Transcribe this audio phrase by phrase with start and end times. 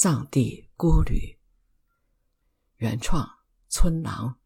[0.00, 1.40] 藏地孤旅，
[2.76, 3.28] 原创
[3.66, 4.38] 村郎，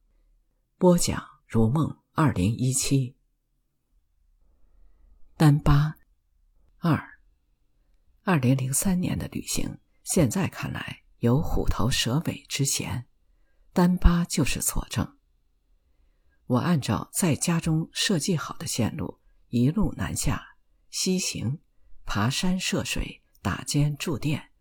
[0.78, 3.18] 播讲如梦二零一七，
[5.36, 5.96] 丹巴
[6.78, 7.18] 二，
[8.22, 13.04] 二零零三年的旅行，现在看来有虎头蛇尾之嫌，
[13.74, 15.18] 丹巴就是佐证。
[16.46, 20.56] 我按照在家中设计好的线路，一路南下
[20.88, 21.60] 西行，
[22.06, 24.51] 爬山涉水，打尖住店。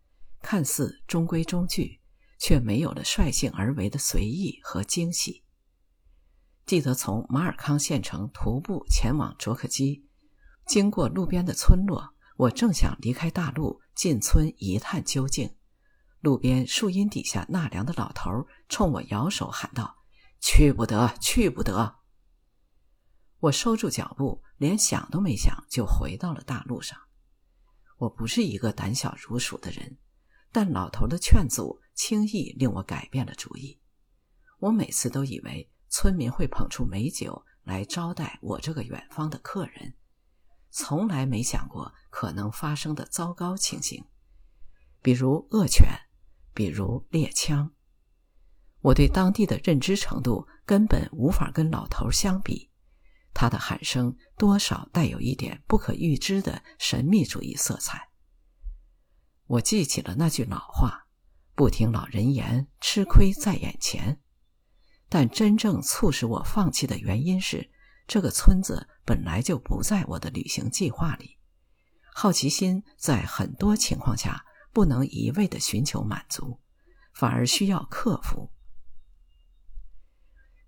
[0.42, 2.00] 看似中规中矩，
[2.38, 5.44] 却没有了率性而为的随意和惊喜。
[6.66, 10.06] 记得从马尔康县城徒步前往卓克基，
[10.66, 15.56] 经过路边的村落，我正想离开大路进村一探究竟，
[16.20, 19.98] 路边树荫底下纳凉的老头冲我摇手喊道
[20.40, 22.00] ：“去不得，去不得！”
[23.40, 26.96] 我收住脚步，连想都没想就回到了大路上。
[27.98, 29.98] 我不是一个胆小如鼠的人。
[30.52, 33.80] 但老头的劝阻轻易令我改变了主意。
[34.58, 39.94] 我每次都以为村民会捧出美酒来招待我这个远方的客人，
[40.70, 44.04] 从来没想过可能发生的糟糕情形，
[45.00, 45.88] 比如恶犬，
[46.54, 47.72] 比如猎枪。
[48.82, 52.70] 我对当地的认知程度根本无法跟老头相比，
[53.32, 58.11] 他的喊声多少带有一点不可预知的神秘主义色彩。
[59.52, 61.06] 我记起了那句老话
[61.54, 64.18] ：“不听老人言，吃亏在眼前。”
[65.10, 67.70] 但真正促使我放弃的原因是，
[68.06, 71.36] 这个村子本来就不在我的旅行计划里。
[72.14, 76.58] 好奇心在很多情况下不能一味的寻求满足，
[77.12, 78.50] 反而需要克服。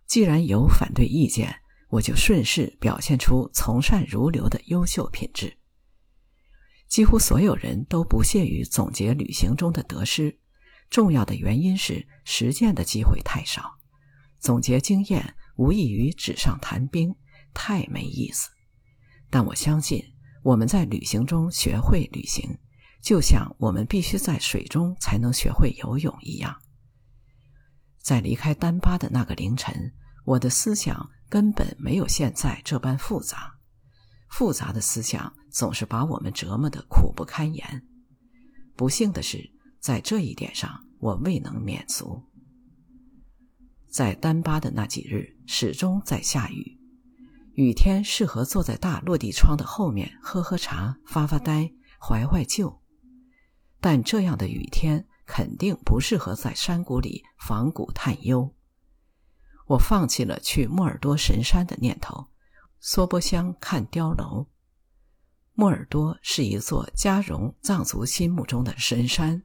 [0.07, 5.57] 既然有反对意见，我就顺势表现出从善如流的优秀品质。
[6.95, 10.39] 几乎所有人都不屑于总结旅行中的得失，
[10.89, 13.69] 重要的原因是实践的机会太少，
[14.39, 17.13] 总结经验无异于纸上谈兵，
[17.53, 18.49] 太没意思。
[19.29, 20.05] 但我相信，
[20.45, 22.57] 我们在旅行中学会旅行，
[23.03, 26.57] 就像我们必须在水中才能学会游泳一样。
[28.01, 29.93] 在离开丹巴的那个凌晨，
[30.25, 33.53] 我的思想根本没有现在这般复杂。
[34.31, 37.87] 复杂的思想总是把我们折磨得苦不堪言。
[38.75, 42.21] 不幸的是，在这一点上，我未能免俗。
[43.89, 46.77] 在丹巴的那几日，始终在下雨。
[47.53, 52.83] 雨天适合坐在大落地窗的后面喝喝茶、发发呆、怀怀旧，
[53.81, 58.53] 但这样的雨天肯定不适合在山谷里访古探幽。
[59.69, 62.27] 我放弃了去莫尔多神山的念头。
[62.83, 64.49] 梭波乡看碉楼。
[65.55, 69.43] 莫尔多是一座加绒藏族心目中的神山。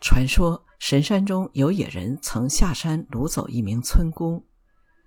[0.00, 4.44] 传说神山中有野人曾下山掳走一名村姑，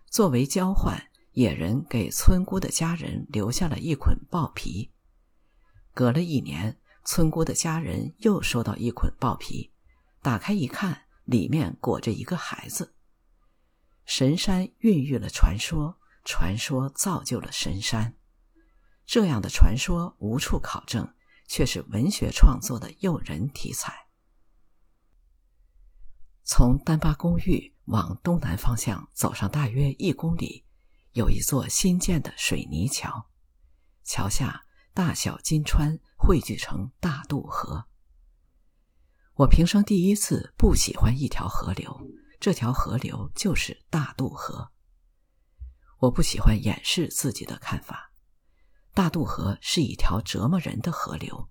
[0.10, 4.92] 作为交换，野人给村姑的家人留下了一捆豹皮。
[5.94, 9.72] 隔了一年，村姑的家人又收到一捆豹皮，
[10.22, 12.96] 打开一看，里面裹着一个孩子。
[14.06, 15.98] 神山孕育了传说。
[16.28, 18.16] 传说造就了神山，
[19.06, 21.14] 这样的传说无处考证，
[21.48, 24.08] 却是文学创作的诱人题材。
[26.44, 30.66] 从丹巴公寓往东南方向走上大约一公里，
[31.14, 33.30] 有一座新建的水泥桥，
[34.04, 37.86] 桥下大小金川汇聚成大渡河。
[39.36, 42.00] 我平生第一次不喜欢一条河流，
[42.40, 44.72] 这条河流就是大渡河。
[45.98, 48.05] 我不喜欢掩饰自己的看法。
[48.96, 51.50] 大渡河是一条折磨人的河流，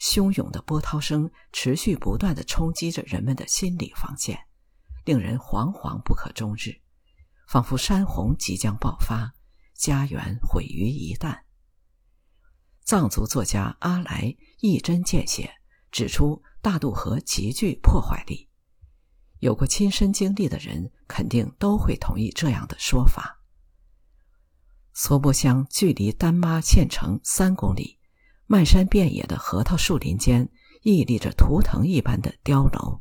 [0.00, 4.38] 汹涌的波涛声持续不断的冲击着人们的心理防线，
[5.04, 6.80] 令人惶惶不可终日，
[7.48, 9.34] 仿佛山洪即将爆发，
[9.74, 11.40] 家园毁于一旦。
[12.84, 15.52] 藏族作家阿来一针见血
[15.90, 18.48] 指出，大渡河极具破坏力。
[19.40, 23.37] 有过亲身经历的人肯定都会同意这样的说法。
[24.98, 28.00] 梭波乡距离丹巴县城三公里，
[28.46, 30.50] 漫山遍野的核桃树林间
[30.82, 33.00] 屹立着图腾一般的碉楼。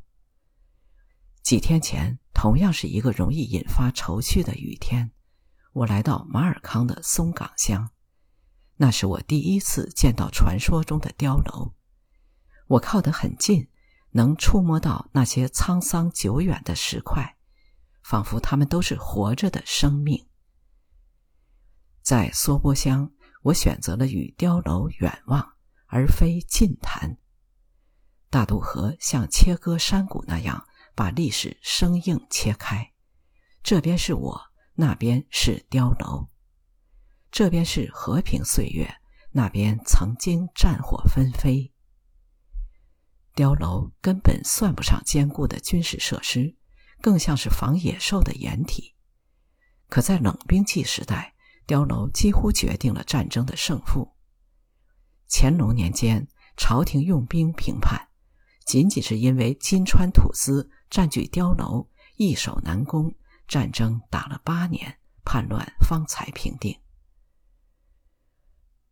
[1.42, 5.10] 几天前，同样是一个容易引发愁绪的雨天，
[5.74, 7.90] 我来到马尔康的松岗乡，
[8.76, 11.74] 那是我第一次见到传说中的碉楼。
[12.68, 13.70] 我靠得很近，
[14.12, 17.38] 能触摸到那些沧桑久远的石块，
[18.04, 20.28] 仿佛它们都是活着的生命。
[22.08, 23.12] 在梭波乡，
[23.42, 25.46] 我选择了与碉楼远望，
[25.88, 27.18] 而非近谈。
[28.30, 30.66] 大渡河像切割山谷那样，
[30.96, 32.94] 把历史生硬切开。
[33.62, 34.42] 这边是我，
[34.76, 36.30] 那边是碉楼；
[37.30, 38.90] 这边是和平岁月，
[39.32, 41.74] 那边曾经战火纷飞。
[43.36, 46.56] 碉楼根本算不上坚固的军事设施，
[47.02, 48.96] 更像是防野兽的掩体。
[49.90, 51.34] 可在冷兵器时代，
[51.68, 54.16] 碉楼几乎决定了战争的胜负。
[55.30, 58.08] 乾隆年间，朝廷用兵平叛，
[58.66, 63.14] 仅仅是因为金川土司占据碉楼，易守难攻，
[63.48, 66.80] 战争打了八年，叛乱方才平定。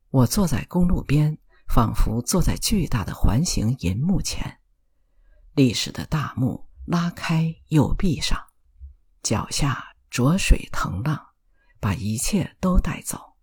[0.10, 1.38] 我坐在公路边。
[1.68, 4.60] 仿佛坐在巨大的环形银幕前，
[5.56, 8.40] 历史的大幕拉开又闭上，
[9.24, 11.20] 脚下浊水腾浪，
[11.80, 13.36] 把一切都带走。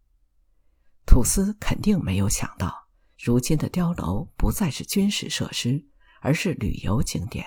[1.06, 2.88] 土司肯定没有想到，
[3.18, 5.86] 如今的碉楼不再是军事设施，
[6.20, 7.46] 而是旅游景点，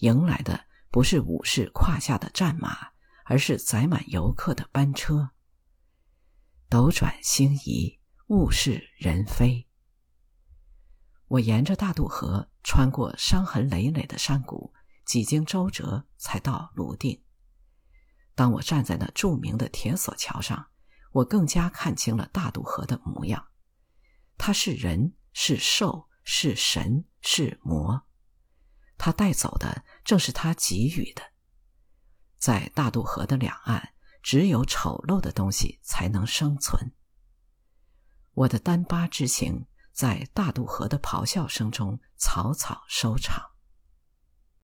[0.00, 2.90] 迎来的不是武士胯下的战马，
[3.24, 5.30] 而是载满游客的班车。
[6.68, 9.66] 斗转星移，物是人非。
[11.28, 14.74] 我沿着大渡河，穿过伤痕累累的山谷，
[15.06, 17.23] 几经周折才到泸定。
[18.34, 20.68] 当我站在那著名的铁索桥上，
[21.12, 23.46] 我更加看清了大渡河的模样。
[24.36, 28.02] 它是人，是兽，是神，是魔。
[28.98, 31.22] 它带走的正是他给予的。
[32.38, 36.92] 在大渡河的两岸，只有丑陋的东西才能生存。
[38.32, 39.66] 我的丹巴之行。
[39.94, 43.53] 在大渡河的咆哮声中草草收场。